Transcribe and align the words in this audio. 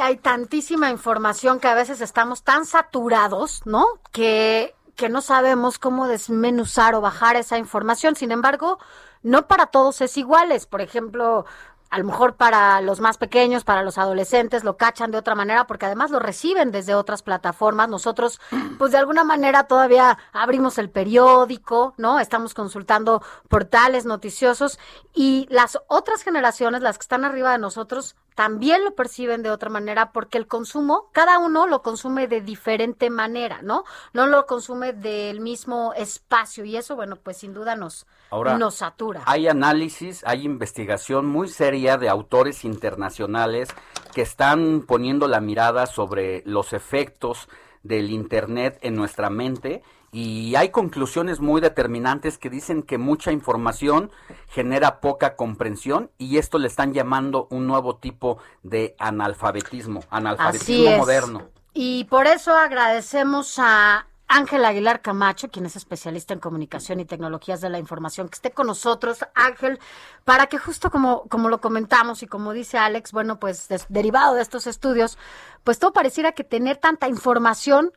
Hay 0.00 0.16
tantísima 0.16 0.90
información 0.90 1.60
que 1.60 1.68
a 1.68 1.74
veces 1.74 2.00
estamos 2.00 2.42
tan 2.42 2.66
saturados, 2.66 3.62
¿no? 3.66 3.86
Que 4.12 4.74
que 5.00 5.08
no 5.08 5.22
sabemos 5.22 5.78
cómo 5.78 6.06
desmenuzar 6.08 6.94
o 6.94 7.00
bajar 7.00 7.34
esa 7.36 7.56
información. 7.56 8.16
Sin 8.16 8.32
embargo, 8.32 8.78
no 9.22 9.48
para 9.48 9.68
todos 9.68 10.02
es 10.02 10.18
iguales. 10.18 10.66
Por 10.66 10.82
ejemplo, 10.82 11.46
a 11.90 11.98
lo 11.98 12.04
mejor 12.04 12.36
para 12.36 12.80
los 12.80 13.00
más 13.00 13.18
pequeños, 13.18 13.64
para 13.64 13.82
los 13.82 13.98
adolescentes, 13.98 14.62
lo 14.62 14.76
cachan 14.76 15.10
de 15.10 15.18
otra 15.18 15.34
manera 15.34 15.66
porque 15.66 15.86
además 15.86 16.12
lo 16.12 16.20
reciben 16.20 16.70
desde 16.70 16.94
otras 16.94 17.22
plataformas. 17.22 17.88
Nosotros, 17.88 18.40
pues 18.78 18.92
de 18.92 18.98
alguna 18.98 19.24
manera 19.24 19.64
todavía 19.64 20.16
abrimos 20.32 20.78
el 20.78 20.88
periódico, 20.88 21.94
¿no? 21.96 22.20
Estamos 22.20 22.54
consultando 22.54 23.22
portales 23.48 24.06
noticiosos 24.06 24.78
y 25.12 25.48
las 25.50 25.78
otras 25.88 26.22
generaciones, 26.22 26.80
las 26.80 26.96
que 26.96 27.02
están 27.02 27.24
arriba 27.24 27.50
de 27.50 27.58
nosotros, 27.58 28.14
también 28.36 28.84
lo 28.84 28.94
perciben 28.94 29.42
de 29.42 29.50
otra 29.50 29.68
manera 29.68 30.12
porque 30.12 30.38
el 30.38 30.46
consumo, 30.46 31.10
cada 31.12 31.38
uno 31.38 31.66
lo 31.66 31.82
consume 31.82 32.28
de 32.28 32.40
diferente 32.40 33.10
manera, 33.10 33.60
¿no? 33.62 33.84
No 34.12 34.26
lo 34.26 34.46
consume 34.46 34.92
del 34.92 35.40
mismo 35.40 35.92
espacio 35.94 36.64
y 36.64 36.76
eso, 36.76 36.94
bueno, 36.94 37.16
pues 37.16 37.38
sin 37.38 37.52
duda 37.52 37.74
nos, 37.74 38.06
Ahora, 38.30 38.56
nos 38.56 38.76
satura. 38.76 39.22
Hay 39.26 39.48
análisis, 39.48 40.22
hay 40.24 40.44
investigación 40.44 41.26
muy 41.26 41.48
seria 41.48 41.79
de 41.80 42.08
autores 42.08 42.64
internacionales 42.64 43.68
que 44.14 44.22
están 44.22 44.84
poniendo 44.86 45.28
la 45.28 45.40
mirada 45.40 45.86
sobre 45.86 46.42
los 46.44 46.72
efectos 46.72 47.48
del 47.82 48.10
Internet 48.10 48.78
en 48.82 48.94
nuestra 48.94 49.30
mente 49.30 49.82
y 50.12 50.56
hay 50.56 50.70
conclusiones 50.70 51.40
muy 51.40 51.60
determinantes 51.60 52.36
que 52.36 52.50
dicen 52.50 52.82
que 52.82 52.98
mucha 52.98 53.30
información 53.30 54.10
genera 54.48 55.00
poca 55.00 55.36
comprensión 55.36 56.10
y 56.18 56.38
esto 56.38 56.58
le 56.58 56.66
están 56.66 56.92
llamando 56.92 57.46
un 57.50 57.66
nuevo 57.66 57.96
tipo 57.96 58.38
de 58.62 58.96
analfabetismo, 58.98 60.02
analfabetismo 60.10 60.74
Así 60.74 60.86
es. 60.86 60.98
moderno. 60.98 61.48
Y 61.72 62.04
por 62.04 62.26
eso 62.26 62.52
agradecemos 62.54 63.54
a 63.58 64.06
Ángel 64.32 64.64
Aguilar 64.64 65.02
Camacho, 65.02 65.48
quien 65.50 65.66
es 65.66 65.74
especialista 65.74 66.32
en 66.32 66.38
comunicación 66.38 67.00
y 67.00 67.04
tecnologías 67.04 67.60
de 67.60 67.68
la 67.68 67.80
información, 67.80 68.28
que 68.28 68.36
esté 68.36 68.52
con 68.52 68.68
nosotros, 68.68 69.24
Ángel, 69.34 69.80
para 70.24 70.46
que 70.46 70.56
justo 70.56 70.88
como, 70.88 71.24
como 71.28 71.48
lo 71.48 71.60
comentamos 71.60 72.22
y 72.22 72.28
como 72.28 72.52
dice 72.52 72.78
Alex, 72.78 73.12
bueno, 73.12 73.40
pues 73.40 73.68
derivado 73.88 74.36
de 74.36 74.42
estos 74.42 74.68
estudios, 74.68 75.18
pues 75.64 75.80
todo 75.80 75.92
pareciera 75.92 76.30
que 76.30 76.44
tener 76.44 76.76
tanta 76.76 77.08
información 77.08 77.90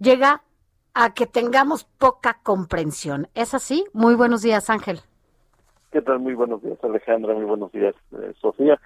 llega 0.00 0.42
a 0.94 1.14
que 1.14 1.26
tengamos 1.26 1.84
poca 1.84 2.40
comprensión. 2.42 3.28
¿Es 3.34 3.54
así? 3.54 3.84
Muy 3.92 4.16
buenos 4.16 4.42
días, 4.42 4.70
Ángel. 4.70 5.00
¿Qué 5.92 6.02
tal? 6.02 6.18
Muy 6.18 6.34
buenos 6.34 6.60
días, 6.60 6.78
Alejandra. 6.82 7.34
Muy 7.34 7.44
buenos 7.44 7.70
días, 7.70 7.94
eh, 8.12 8.34
Sofía. 8.40 8.80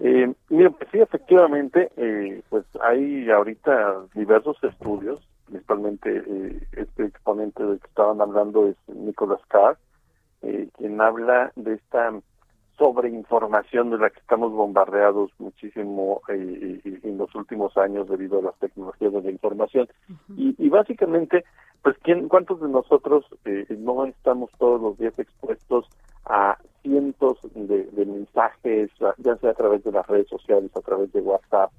Eh, 0.00 0.30
mira, 0.50 0.68
pues 0.68 0.90
sí, 0.92 0.98
efectivamente, 0.98 1.90
eh, 1.96 2.42
pues 2.50 2.66
hay 2.82 3.30
ahorita 3.30 4.02
diversos 4.14 4.62
estudios, 4.62 5.26
principalmente 5.46 6.22
eh, 6.26 6.66
este 6.72 7.04
exponente 7.04 7.64
del 7.64 7.80
que 7.80 7.86
estaban 7.88 8.20
hablando 8.20 8.66
es 8.66 8.76
Nicholas 8.88 9.40
Carr, 9.48 9.78
eh, 10.42 10.68
quien 10.76 11.00
habla 11.00 11.52
de 11.56 11.74
esta 11.74 12.12
sobreinformación 12.76 13.90
de 13.90 13.98
la 13.98 14.10
que 14.10 14.20
estamos 14.20 14.52
bombardeados 14.52 15.30
muchísimo 15.38 16.20
eh, 16.28 16.80
en 17.02 17.16
los 17.16 17.34
últimos 17.34 17.76
años 17.78 18.08
debido 18.08 18.38
a 18.38 18.42
las 18.42 18.58
tecnologías 18.58 19.12
de 19.12 19.22
la 19.22 19.30
información. 19.30 19.88
y, 20.36 20.54
y 20.58 20.68
básicamente, 20.68 21.44
pues, 21.82 21.96
¿quién, 22.02 22.28
¿cuántos 22.28 22.60
de 22.60 22.68
nosotros 22.68 23.24
eh, 23.46 23.64
no 23.78 24.04
estamos 24.04 24.50
todos 24.58 24.80
los 24.80 24.98
días 24.98 25.18
expuestos 25.18 25.88
a 26.26 26.58
cientos 26.82 27.38
de, 27.54 27.84
de 27.84 28.06
mensajes, 28.06 28.90
ya 29.18 29.36
sea 29.36 29.50
a 29.50 29.54
través 29.54 29.82
de 29.84 29.92
las 29.92 30.06
redes 30.06 30.28
sociales, 30.28 30.70
a 30.76 30.80
través 30.80 31.12
de 31.12 31.20
WhatsApp, 31.20 31.72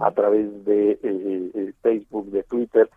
a 0.00 0.10
través 0.12 0.64
de 0.64 0.92
eh, 0.92 1.50
eh, 1.54 1.72
Facebook, 1.82 2.30
de 2.30 2.42
Twitter, 2.44 2.88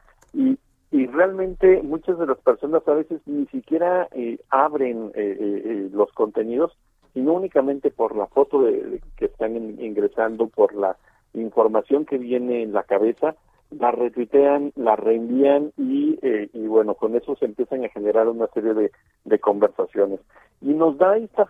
realmente 1.12 1.81
muchas 1.84 2.18
de 2.19 2.28
las 2.28 2.38
personas 2.40 2.88
a 2.88 2.94
veces 2.94 3.22
ni 3.25 3.45
siquiera 3.47 4.07
eh, 4.12 4.38
abren 4.50 5.12
eh, 5.16 5.38
eh, 5.40 5.62
eh, 5.66 5.90
los 5.94 6.12
contenidos, 6.13 6.78
sino 7.13 7.34
únicamente 7.34 7.90
por 7.91 8.16
la 8.16 8.28
foto 8.28 8.63
de, 8.63 9.01
que 9.18 9.25
están 9.25 9.56
in- 9.56 9.81
ingresando, 9.84 10.47
por 10.47 10.73
la 10.75 10.95
información 11.34 12.06
que 12.06 12.18
viene 12.18 12.63
en 12.63 12.73
la 12.73 12.84
cabeza, 12.84 13.35
la 13.72 13.91
retuitean, 13.91 14.72
la 14.75 14.95
reenvían 14.95 15.73
y, 15.78 16.18
eh, 16.22 16.50
y 16.53 16.68
bueno, 16.68 16.95
con 16.95 17.16
eso 17.16 17.35
se 17.35 17.45
empiezan 17.45 17.84
a 17.84 17.89
generar 17.89 18.28
una 18.28 18.47
serie 18.47 18.74
de, 18.74 18.91
de 19.25 19.39
conversaciones. 19.39 20.19
Y 20.62 20.74
nos 20.74 20.97
da 20.97 21.18
esta 21.18 21.44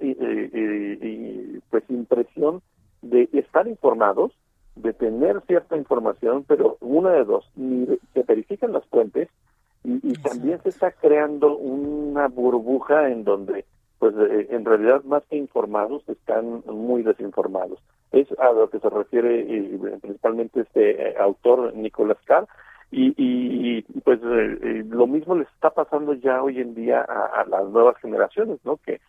eh, 0.00 0.16
eh, 0.20 1.60
pues 1.70 1.84
impresión 1.88 2.60
de 3.02 3.28
estar 3.32 3.68
informados, 3.68 4.32
de 4.82 4.92
tener 4.92 5.40
cierta 5.46 5.76
información, 5.76 6.44
pero 6.46 6.76
una 6.80 7.10
de 7.10 7.24
dos, 7.24 7.50
ni 7.56 7.86
se 8.14 8.22
verifican 8.22 8.72
las 8.72 8.84
fuentes 8.86 9.28
y, 9.84 10.00
y 10.02 10.12
también 10.14 10.60
se 10.62 10.70
está 10.70 10.92
creando 10.92 11.56
una 11.56 12.28
burbuja 12.28 13.08
en 13.08 13.24
donde 13.24 13.64
pues 13.98 14.14
eh, 14.16 14.48
en 14.50 14.64
realidad 14.64 15.04
más 15.04 15.22
que 15.26 15.36
informados 15.36 16.02
están 16.08 16.62
muy 16.66 17.02
desinformados. 17.02 17.78
Es 18.12 18.26
a 18.38 18.52
lo 18.52 18.68
que 18.70 18.80
se 18.80 18.88
refiere 18.88 19.40
eh, 19.40 19.78
principalmente 20.00 20.60
este 20.62 21.10
eh, 21.10 21.14
autor 21.18 21.74
Nicolás 21.74 22.18
Carr 22.24 22.46
y, 22.90 23.14
y 23.16 23.82
pues 24.00 24.18
eh, 24.22 24.84
lo 24.88 25.06
mismo 25.06 25.36
les 25.36 25.48
está 25.48 25.70
pasando 25.70 26.14
ya 26.14 26.42
hoy 26.42 26.60
en 26.60 26.74
día 26.74 27.00
a, 27.06 27.42
a 27.42 27.44
las 27.44 27.68
nuevas 27.68 27.96
generaciones, 27.98 28.58
¿no? 28.64 28.78
Que 28.78 29.00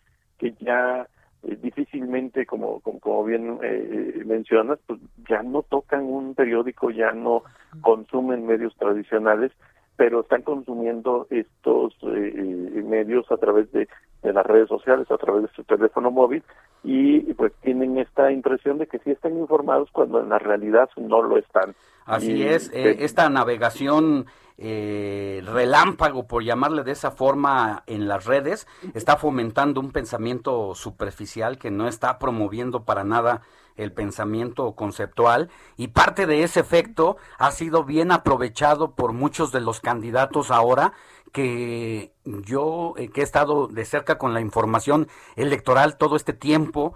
que 0.42 0.52
ya 0.60 1.06
eh, 1.44 1.56
difícilmente, 1.60 2.46
como, 2.46 2.80
como, 2.80 3.00
como 3.00 3.24
bien 3.24 3.58
eh, 3.62 4.22
mencionas, 4.24 4.78
pues 4.86 5.00
ya 5.28 5.42
no 5.42 5.62
tocan 5.62 6.04
un 6.04 6.34
periódico, 6.34 6.90
ya 6.90 7.12
no 7.12 7.42
consumen 7.80 8.46
medios 8.46 8.74
tradicionales, 8.76 9.52
pero 9.96 10.20
están 10.20 10.42
consumiendo 10.42 11.26
estos 11.30 11.94
eh, 12.02 12.34
eh, 12.36 12.82
medios 12.82 13.30
a 13.30 13.36
través 13.36 13.70
de, 13.72 13.88
de 14.22 14.32
las 14.32 14.46
redes 14.46 14.68
sociales, 14.68 15.10
a 15.10 15.18
través 15.18 15.42
de 15.42 15.48
su 15.54 15.64
teléfono 15.64 16.10
móvil, 16.10 16.42
y 16.84 17.20
pues 17.34 17.52
tienen 17.62 17.98
esta 17.98 18.30
impresión 18.30 18.78
de 18.78 18.86
que 18.86 18.98
sí 19.00 19.10
están 19.10 19.36
informados 19.38 19.88
cuando 19.92 20.20
en 20.20 20.28
la 20.28 20.38
realidad 20.38 20.88
no 20.96 21.22
lo 21.22 21.38
están. 21.38 21.74
Así 22.04 22.32
Y, 22.32 22.42
es, 22.42 22.68
eh, 22.70 22.90
eh, 22.90 22.96
esta 23.00 23.28
navegación 23.28 24.26
eh, 24.58 25.42
relámpago, 25.44 26.26
por 26.26 26.44
llamarle 26.44 26.84
de 26.84 26.92
esa 26.92 27.10
forma, 27.10 27.84
en 27.86 28.08
las 28.08 28.26
redes, 28.26 28.66
está 28.94 29.16
fomentando 29.16 29.80
un 29.80 29.92
pensamiento 29.92 30.74
superficial 30.74 31.58
que 31.58 31.70
no 31.70 31.88
está 31.88 32.18
promoviendo 32.18 32.84
para 32.84 33.04
nada 33.04 33.42
el 33.76 33.92
pensamiento 33.92 34.72
conceptual 34.74 35.48
y 35.76 35.88
parte 35.88 36.26
de 36.26 36.42
ese 36.42 36.60
efecto 36.60 37.16
ha 37.38 37.50
sido 37.52 37.84
bien 37.84 38.12
aprovechado 38.12 38.94
por 38.94 39.14
muchos 39.14 39.50
de 39.50 39.62
los 39.62 39.80
candidatos 39.80 40.50
ahora 40.50 40.92
que 41.32 42.14
yo 42.24 42.94
eh, 42.96 43.08
que 43.08 43.22
he 43.22 43.24
estado 43.24 43.66
de 43.66 43.84
cerca 43.84 44.18
con 44.18 44.34
la 44.34 44.40
información 44.40 45.08
electoral 45.36 45.96
todo 45.96 46.16
este 46.16 46.32
tiempo 46.32 46.94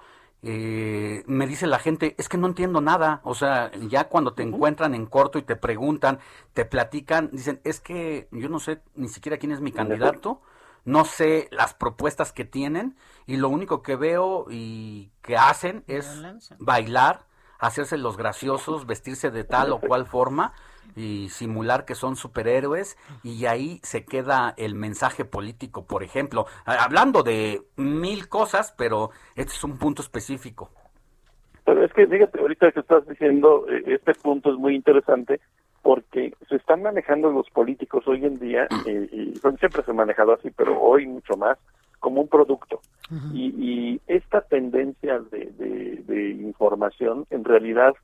eh, 0.49 1.25
me 1.27 1.47
dice 1.47 1.67
la 1.67 1.81
gente, 1.81 2.15
es 2.19 2.29
que 2.29 2.39
no 2.39 2.47
entiendo 2.47 2.81
nada. 2.81 3.21
O 3.25 3.35
sea, 3.35 3.73
ya 3.89 4.09
cuando 4.09 4.35
te 4.35 4.45
encuentran 4.45 4.95
en 4.95 5.07
corto 5.07 5.39
y 5.39 5.43
te 5.43 5.57
preguntan, 5.57 6.21
te 6.53 6.65
platican, 6.65 7.31
dicen, 7.33 7.61
es 7.65 7.81
que 7.81 8.29
yo 8.31 8.49
no 8.49 8.61
sé 8.61 8.81
ni 8.95 9.09
siquiera 9.09 9.39
quién 9.39 9.51
es 9.51 9.61
mi 9.61 9.73
candidato, 9.73 10.43
no 10.85 11.05
sé 11.05 11.49
las 11.51 11.75
propuestas 11.75 12.33
que 12.33 12.45
tienen 12.45 12.97
y 13.27 13.39
lo 13.39 13.49
único 13.49 13.83
que 13.83 13.97
veo 13.97 14.47
y 14.49 15.11
que 15.21 15.37
hacen 15.37 15.83
es 15.89 16.23
bailar, 16.61 17.26
hacerse 17.59 17.97
los 17.99 18.17
graciosos, 18.17 18.87
vestirse 18.87 19.31
de 19.31 19.45
tal 19.45 19.73
o 19.73 19.81
cual 19.81 20.07
forma 20.07 20.53
y 20.95 21.29
simular 21.31 21.85
que 21.85 21.95
son 21.95 22.17
superhéroes 22.17 22.97
y 23.23 23.47
ahí 23.47 23.81
se 23.83 24.05
queda 24.05 24.55
el 24.57 24.75
mensaje 24.75 25.25
político, 25.25 25.87
por 25.87 26.03
ejemplo, 26.03 26.47
hablando 26.65 27.23
de 27.23 27.63
mil 27.77 28.29
cosas, 28.29 28.75
pero 28.77 29.11
este 29.35 29.53
es 29.53 29.65
un 29.65 29.79
punto 29.79 30.03
específico. 30.03 30.71
Pero 31.65 31.85
es 31.85 31.93
que 31.93 32.07
fíjate, 32.07 32.39
ahorita 32.41 32.71
que 32.71 32.81
estás 32.81 33.07
diciendo, 33.09 33.67
eh, 33.69 33.83
este 33.87 34.15
punto 34.15 34.53
es 34.53 34.57
muy 34.57 34.77
interesante 34.77 35.41
porque 35.83 36.35
se 36.49 36.57
están 36.57 36.83
manejando 36.83 37.31
los 37.31 37.49
políticos 37.51 38.07
hoy 38.07 38.25
en 38.25 38.39
día, 38.39 38.67
eh, 38.87 39.09
y 39.11 39.39
bueno, 39.41 39.59
siempre 39.59 39.83
se 39.83 39.91
ha 39.91 39.95
manejado 39.95 40.33
así, 40.35 40.51
pero 40.51 40.81
hoy 40.81 41.07
mucho 41.07 41.37
más, 41.37 41.59
como 42.01 42.21
un 42.21 42.29
producto. 42.29 42.81
y, 43.33 43.55
y 43.57 44.01
esta 44.09 44.41
tendencia 44.41 45.21
de, 45.31 45.47
de, 45.59 46.03
de 46.07 46.31
información 46.31 47.25
en 47.31 47.45
realidad 47.45 47.95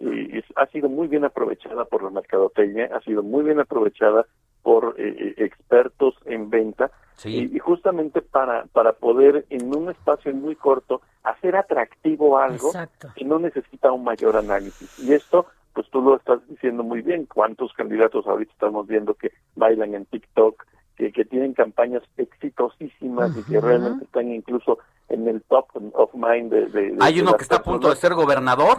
eh, 0.00 0.42
ha 0.56 0.66
sido 0.66 0.88
muy 0.88 1.08
bien 1.08 1.24
aprovechada 1.24 1.84
por 1.84 2.02
la 2.02 2.10
mercadotecnia, 2.10 2.90
ha 2.94 3.00
sido 3.02 3.22
muy 3.22 3.44
bien 3.44 3.60
aprovechada 3.60 4.26
por 4.62 4.94
eh, 4.98 5.14
eh, 5.18 5.34
expertos 5.38 6.14
en 6.24 6.50
venta. 6.50 6.90
Y, 7.24 7.58
justamente 7.60 8.20
para 8.20 8.64
para 8.72 8.94
poder 8.94 9.44
en 9.50 9.72
un 9.76 9.90
espacio 9.90 10.34
muy 10.34 10.56
corto 10.56 11.02
hacer 11.22 11.54
atractivo 11.54 12.38
algo 12.38 12.72
que 13.14 13.24
no 13.24 13.38
necesita 13.38 13.92
un 13.92 14.02
mayor 14.02 14.36
análisis. 14.36 14.98
Y 14.98 15.12
esto 15.12 15.46
pues 15.72 15.88
tú 15.90 16.02
lo 16.02 16.16
estás 16.16 16.40
diciendo 16.48 16.82
muy 16.82 17.02
bien. 17.02 17.26
Cuántos 17.26 17.72
candidatos 17.74 18.26
ahorita 18.26 18.52
estamos 18.52 18.86
viendo 18.88 19.14
que 19.14 19.30
bailan 19.54 19.94
en 19.94 20.04
TikTok 20.06 20.64
que, 21.12 21.22
que 21.22 21.24
tienen 21.24 21.54
campañas 21.54 22.02
exitosísimas 22.16 23.36
y 23.36 23.42
que 23.44 23.60
realmente 23.60 24.04
están 24.04 24.32
incluso 24.32 24.78
en 25.08 25.28
el 25.28 25.42
top 25.42 25.66
of 25.94 26.10
mind 26.14 26.52
de, 26.52 26.96
hay 27.00 27.20
uno 27.20 27.34
que 27.34 27.42
está 27.42 27.56
a 27.56 27.62
punto 27.62 27.90
de 27.90 27.96
ser 27.96 28.14
gobernador. 28.14 28.78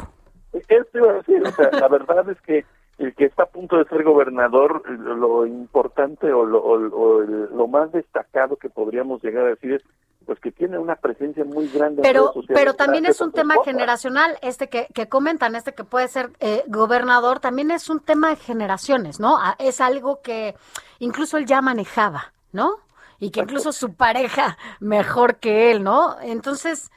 Esto 0.54 0.98
iba 0.98 1.12
a 1.12 1.14
decir, 1.14 1.42
o 1.46 1.52
sea, 1.52 1.72
la 1.72 1.88
verdad 1.88 2.30
es 2.30 2.40
que 2.42 2.66
el 2.98 3.14
que 3.16 3.26
está 3.26 3.44
a 3.44 3.48
punto 3.48 3.78
de 3.78 3.86
ser 3.86 4.04
gobernador, 4.04 4.88
lo 4.90 5.48
importante 5.48 6.32
o 6.32 6.46
lo, 6.46 7.68
más 7.68 7.92
destacado 7.92 8.56
que 8.58 8.70
podríamos 8.70 9.24
llegar 9.24 9.46
a 9.46 9.50
decir 9.50 9.74
es 9.74 9.84
pues 10.26 10.40
que 10.40 10.52
tiene 10.52 10.78
una 10.78 10.96
presencia 10.96 11.44
muy 11.44 11.68
grande 11.68 12.02
pero 12.02 12.34
pero 12.48 12.74
también 12.74 13.06
es 13.06 13.22
un 13.22 13.32
tema 13.32 13.56
generacional 13.64 14.38
este 14.42 14.70
que, 14.70 14.88
que 14.94 15.08
comentan 15.08 15.56
este 15.56 15.74
que 15.74 15.84
puede 15.84 16.08
ser 16.08 16.32
eh, 16.40 16.64
gobernador 16.68 17.40
también 17.40 17.72
es 17.72 17.90
un 17.90 18.00
tema 18.00 18.30
de 18.30 18.36
generaciones 18.36 19.20
no 19.20 19.38
ah, 19.38 19.56
es 19.60 19.82
algo 19.82 20.22
que 20.22 20.56
incluso 21.00 21.38
él 21.38 21.46
ya 21.46 21.62
manejaba 21.62 22.34
no 22.52 22.80
y 23.20 23.32
que 23.32 23.42
incluso 23.42 23.72
su 23.72 23.94
pareja 23.94 24.58
mejor 24.80 25.38
que 25.38 25.72
él 25.72 25.84
no 25.84 26.18
entonces 26.22 26.92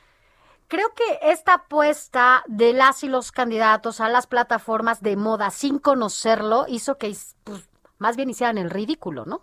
Creo 0.69 0.93
que 0.94 1.31
esta 1.31 1.55
apuesta 1.55 2.43
de 2.49 2.73
las 2.73 3.05
y 3.05 3.08
los 3.08 3.31
candidatos 3.31 4.00
a 4.00 4.08
las 4.08 4.26
plataformas 4.26 5.00
de 5.00 5.17
moda 5.17 5.50
sin 5.50 5.78
conocerlo 5.78 6.64
hizo 6.67 6.99
que 6.99 7.14
pues, 7.44 7.69
más 7.99 8.17
bien 8.17 8.31
hicieran 8.31 8.58
el 8.58 8.70
ridículo, 8.70 9.25
¿no? 9.26 9.43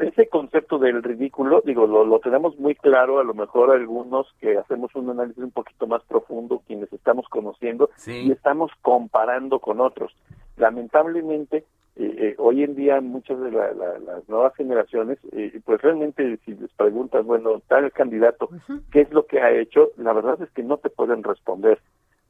Ese 0.00 0.28
concepto 0.28 0.78
del 0.78 1.02
ridículo, 1.02 1.62
digo, 1.64 1.86
lo, 1.86 2.18
tenemos 2.20 2.58
muy 2.58 2.74
claro, 2.74 3.18
a 3.18 3.24
lo 3.24 3.34
mejor 3.34 3.70
algunos 3.70 4.26
que 4.40 4.56
hacemos 4.56 4.94
un 4.94 5.10
análisis 5.10 5.42
un 5.42 5.50
poquito 5.50 5.86
más 5.86 6.02
profundo, 6.04 6.62
quienes 6.66 6.92
estamos 6.92 7.28
conociendo 7.28 7.90
y 8.06 8.32
estamos 8.32 8.70
comparando 8.82 9.58
con 9.58 9.80
otros. 9.80 10.14
Lamentablemente, 10.56 11.64
eh, 11.96 12.14
eh, 12.18 12.34
hoy 12.38 12.62
en 12.62 12.76
día 12.76 13.00
muchas 13.00 13.38
de 13.40 13.50
las 13.50 14.28
nuevas 14.28 14.54
generaciones, 14.54 15.18
eh, 15.32 15.60
pues 15.64 15.82
realmente 15.82 16.38
si 16.44 16.54
les 16.54 16.70
preguntas, 16.72 17.24
bueno, 17.24 17.60
tal 17.68 17.90
candidato, 17.92 18.48
¿qué 18.90 19.02
es 19.02 19.12
lo 19.12 19.26
que 19.26 19.40
ha 19.40 19.50
hecho? 19.50 19.90
La 19.96 20.12
verdad 20.12 20.40
es 20.42 20.50
que 20.50 20.62
no 20.62 20.78
te 20.78 20.88
pueden 20.88 21.22
responder, 21.22 21.80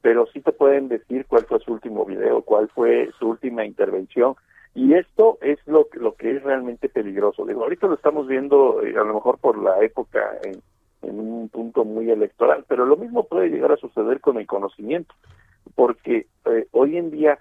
pero 0.01 0.25
sí 0.33 0.41
te 0.41 0.51
pueden 0.51 0.89
decir 0.89 1.25
cuál 1.27 1.45
fue 1.45 1.59
su 1.59 1.73
último 1.73 2.05
video, 2.05 2.41
cuál 2.41 2.69
fue 2.69 3.11
su 3.19 3.29
última 3.29 3.63
intervención. 3.63 4.35
Y 4.73 4.93
esto 4.93 5.37
es 5.41 5.59
lo, 5.67 5.87
lo 5.93 6.15
que 6.15 6.37
es 6.37 6.43
realmente 6.43 6.87
peligroso. 6.87 7.45
Digo, 7.45 7.63
ahorita 7.63 7.87
lo 7.87 7.95
estamos 7.95 8.27
viendo 8.27 8.79
a 8.79 9.03
lo 9.03 9.13
mejor 9.13 9.37
por 9.37 9.57
la 9.57 9.79
época 9.83 10.37
en, 10.43 10.61
un 11.03 11.49
punto 11.49 11.83
muy 11.83 12.09
electoral, 12.09 12.63
pero 12.67 12.85
lo 12.85 12.95
mismo 12.95 13.23
puede 13.23 13.49
llegar 13.49 13.71
a 13.71 13.77
suceder 13.77 14.21
con 14.21 14.37
el 14.37 14.45
conocimiento, 14.47 15.13
porque 15.75 16.27
hoy 16.71 16.97
en 16.97 17.11
día 17.11 17.39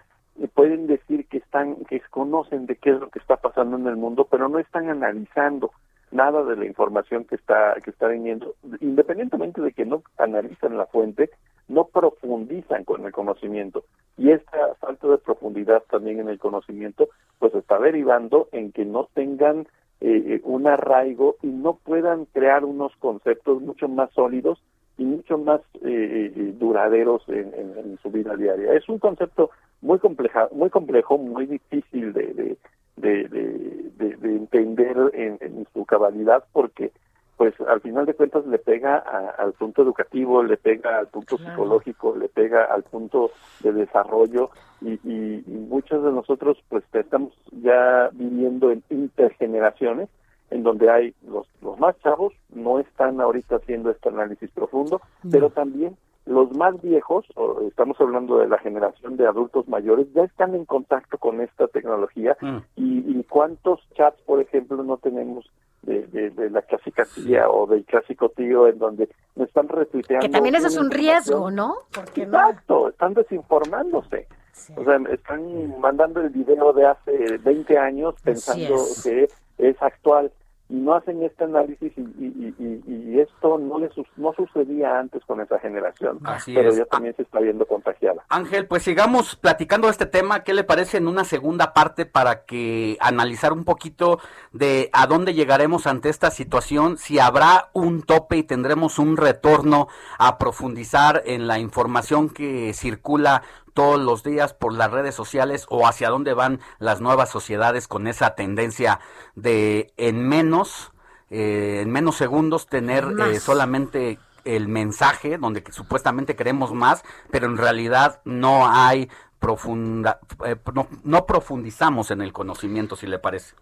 pueden 0.55 0.87
decir 0.87 1.27
que 1.27 1.39
están 1.39 1.77
que 1.85 2.01
conocen 2.11 2.67
de 2.67 2.77
qué 2.77 2.91
es 2.91 3.01
lo 3.01 3.11
que 3.11 3.19
está 3.19 3.37
pasando 3.37 3.77
en 3.77 3.87
el 3.87 3.97
mundo 3.97 4.27
pero 4.31 4.49
no 4.49 4.59
están 4.59 4.89
analizando 4.89 5.73
nada 6.11 6.45
de 6.45 6.57
la 6.57 6.65
información 6.65 7.25
que 7.25 7.35
está 7.35 7.75
que 7.85 7.91
está 7.91 8.09
viniendo 8.09 8.55
independientemente 8.81 9.61
de 9.61 9.73
que 9.73 9.85
no 9.85 10.03
analizan 10.19 10.77
la 10.77 10.87
fuente 10.87 11.31
no 11.69 11.85
profundizan 11.85 12.85
con 12.85 13.05
el 13.05 13.13
conocimiento 13.13 13.85
y 14.21 14.33
esta 14.33 14.75
falta 14.75 15.09
de 15.09 15.17
profundidad 15.17 15.83
también 15.91 16.21
en 16.21 16.29
el 16.29 16.39
conocimiento 16.39 17.09
pues 17.39 17.55
está 17.55 17.79
derivando 17.79 18.49
en 18.53 18.71
que 18.71 18.85
no 18.85 19.09
tengan 19.15 19.67
eh, 20.03 20.43
un 20.45 20.67
arraigo 20.67 21.37
y 21.43 21.47
no 21.47 21.79
puedan 21.83 22.27
crear 22.27 22.67
unos 22.67 22.95
conceptos 22.97 23.63
mucho 23.63 23.89
más 23.89 24.11
sólidos 24.13 24.63
y 24.99 25.05
mucho 25.05 25.39
más 25.39 25.63
eh, 25.83 26.33
eh, 26.37 26.55
duraderos 26.59 27.27
en, 27.29 27.99
su 28.03 28.11
vida 28.11 28.37
diaria. 28.37 28.75
Es 28.75 28.87
un 28.91 28.99
concepto 28.99 29.51
muy 29.81 29.99
compleja, 29.99 30.51
muy 30.53 30.69
complejo, 30.69 31.17
muy 31.17 31.47
difícil 31.47 32.13
de, 32.13 32.57
de, 32.97 33.29
de, 33.29 34.37
entender 34.37 34.97
en, 35.15 35.67
su 35.73 35.87
cabalidad 35.87 36.45
porque 36.53 36.93
pues 37.41 37.55
al 37.67 37.81
final 37.81 38.05
de 38.05 38.13
cuentas 38.13 38.45
le 38.45 38.59
pega 38.59 38.99
al 38.99 39.55
punto 39.55 39.81
educativo, 39.81 40.43
le 40.43 40.59
pega 40.59 40.99
al 40.99 41.07
punto 41.07 41.39
psicológico, 41.39 42.15
le 42.15 42.29
pega 42.29 42.65
al 42.65 42.83
punto 42.83 43.31
de 43.61 43.73
desarrollo 43.73 44.51
y, 44.83 44.91
y, 45.11 45.43
y, 45.47 45.67
muchos 45.71 46.05
de 46.05 46.13
nosotros 46.13 46.59
pues 46.69 46.85
estamos 46.93 47.33
ya 47.51 48.11
viviendo 48.13 48.71
en 48.71 48.83
intergeneraciones 48.91 50.11
en 50.51 50.63
donde 50.63 50.91
hay 50.91 51.15
los, 51.27 51.47
los 51.63 51.79
más 51.79 51.99
chavos 52.01 52.35
no 52.51 52.79
están 52.79 53.23
ahorita 53.23 53.57
haciendo 53.57 53.91
este 53.91 54.11
análisis 54.11 54.51
profundo, 54.51 55.01
pero 55.31 55.49
también 55.49 55.97
los 56.27 56.55
más 56.55 56.79
viejos, 56.83 57.25
estamos 57.67 57.99
hablando 58.03 58.37
de 58.37 58.49
la 58.49 58.59
generación 58.59 59.17
de 59.17 59.27
adultos 59.27 59.67
mayores, 59.67 60.13
ya 60.13 60.25
están 60.25 60.55
en 60.55 60.67
contacto 60.67 61.17
con 61.17 61.41
esta 61.41 61.69
tecnología 61.69 62.37
mm. 62.39 62.59
y, 62.77 63.25
cuántos 63.31 63.81
chats, 63.95 64.21
por 64.27 64.43
ejemplo, 64.43 64.83
no 64.83 64.99
tenemos 64.99 65.51
de, 65.83 66.31
de, 66.31 66.51
la 66.51 66.63
clásica 66.63 67.05
tía 67.15 67.49
o 67.49 67.67
del 67.67 67.85
clásico 67.85 68.29
tío 68.31 68.69
en 68.69 68.79
donde 68.79 69.09
me 69.35 69.45
están 69.45 69.69
retuiteando. 69.69 70.27
Que 70.27 70.33
también 70.33 70.55
eso 70.55 70.67
es 70.67 70.77
un 70.77 70.91
riesgo, 70.91 71.51
¿no? 71.51 71.75
Exacto, 72.15 72.89
están 72.89 73.15
desinformándose. 73.15 74.29
O 74.77 74.85
sea, 74.85 75.01
están 75.11 75.81
mandando 75.81 76.21
el 76.21 76.29
video 76.31 76.73
de 76.73 76.87
hace 76.87 77.39
20 77.39 77.79
años 77.79 78.15
pensando 78.23 78.77
que 79.03 79.29
es 79.59 79.83
actual 79.83 80.31
y 80.71 80.75
no 80.75 80.95
hacen 80.95 81.23
este 81.23 81.45
análisis 81.45 81.93
y, 81.97 83.19
esto 83.21 83.59
no 83.59 83.79
le 83.79 83.91
no 84.17 84.33
sucedía 84.33 84.99
antes 84.99 85.23
con 85.27 85.41
esa 85.41 85.59
generación, 85.59 86.21
pero 86.47 86.73
ya 86.73 86.85
también 86.87 87.15
se 87.17 87.23
está 87.23 87.41
viendo 87.41 87.67
contagiada. 87.67 88.25
Ángel, 88.29 88.67
pues 88.67 88.85
sigamos 88.85 89.37
platicando 89.37 89.89
este 89.89 90.07
tema, 90.07 90.43
¿qué 90.43 90.55
le 90.55 90.65
parece 90.65 90.97
en 90.99 91.09
una 91.09 91.25
segunda 91.25 91.75
parte 91.75 92.07
para 92.07 92.45
que 92.45 92.97
analizar 93.01 93.53
un 93.53 93.65
poquito 93.65 94.21
de 94.53 94.89
a 94.93 95.07
dónde 95.07 95.35
llegaremos 95.35 95.87
ante 95.87 96.09
esta 96.09 96.31
situación, 96.31 96.97
si 96.97 97.19
habrá 97.19 97.69
un 97.75 98.03
tope 98.03 98.39
y 98.39 98.43
tendremos 98.43 98.99
un 98.99 99.17
retorno 99.17 99.89
a 100.19 100.39
profundizar 100.39 101.23
en 101.27 101.47
la 101.47 101.59
información 101.59 102.31
que 102.31 102.73
circula 102.73 103.43
todos 103.73 104.01
los 104.01 104.23
días 104.23 104.55
por 104.55 104.73
las 104.75 104.91
redes 104.91 105.15
sociales 105.15 105.67
o 105.69 105.87
hacia 105.87 106.11
dónde 106.11 106.35
van 106.35 106.61
las 106.79 107.01
nuevas 107.01 107.31
sociedades 107.31 107.89
con 107.89 108.07
esa 108.07 108.35
tendencia 108.35 109.01
de 109.35 109.93
en 109.97 110.29
menos, 110.29 110.93
eh, 111.31 111.81
en 111.83 111.91
menos 111.91 112.17
segundos 112.17 112.67
tener 112.67 113.07
eh, 113.27 113.41
solamente 113.41 114.19
el 114.45 114.69
mensaje 114.69 115.39
donde 115.39 115.63
supuestamente 115.71 116.37
queremos 116.37 116.73
más, 116.73 117.05
pero 117.31 117.47
en 117.47 117.57
realidad 117.57 118.21
no 118.25 118.67
hay 118.67 119.11
profunda, 119.39 120.21
eh, 120.45 120.57
no, 121.05 121.27
profundizamos 121.27 122.11
en 122.11 122.23
el 122.23 122.33
conocimiento, 122.33 122.97
si 122.97 123.07
le 123.07 123.19
parece. 123.19 123.55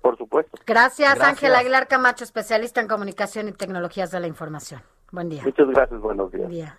Por 0.00 0.16
supuesto. 0.16 0.58
Gracias, 0.66 1.20
Ángel 1.20 1.54
Aguilar 1.54 1.88
Camacho, 1.88 2.24
especialista 2.24 2.80
en 2.80 2.88
comunicación 2.88 3.48
y 3.48 3.52
tecnologías 3.52 4.10
de 4.10 4.20
la 4.20 4.26
información. 4.26 4.82
Buen 5.10 5.28
día. 5.28 5.42
Muchas 5.44 5.68
gracias, 5.68 6.00
buenos 6.00 6.30
días. 6.30 6.46
Buen 6.46 6.52
día. 6.52 6.78